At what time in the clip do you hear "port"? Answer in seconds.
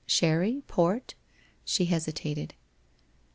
0.65-1.13